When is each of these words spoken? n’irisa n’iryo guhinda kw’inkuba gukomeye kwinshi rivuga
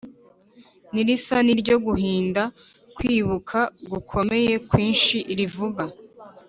n’irisa 0.93 1.35
n’iryo 1.45 1.75
guhinda 1.85 2.43
kw’inkuba 2.95 3.61
gukomeye 3.91 4.53
kwinshi 4.69 5.15
rivuga 5.37 5.83